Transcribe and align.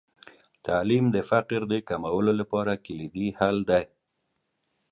تعلیم 0.65 1.05
د 1.15 1.17
فقر 1.29 1.61
د 1.71 1.73
کمولو 1.89 2.31
لپاره 2.39 2.73
کلیدي 2.85 3.27
حل 3.39 3.57
دی. 3.69 3.83